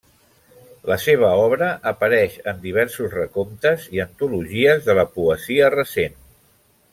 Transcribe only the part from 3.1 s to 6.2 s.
recomptes i antologies de la poesia recent.